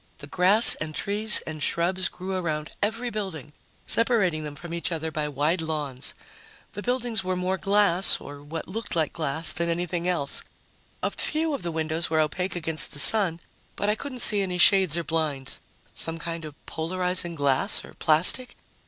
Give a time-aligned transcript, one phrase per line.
[0.17, 3.51] The grass and trees and shrubs grew around every building,
[3.85, 6.15] separating them from each other by wide lawns.
[6.73, 10.41] The buildings were more glass or what looked like glass than anything else.
[11.03, 13.41] A few of the windows were opaque against the sun,
[13.75, 15.59] but I couldn't see any shades or blinds.
[15.93, 18.55] Some kind of polarizing glass or plastic?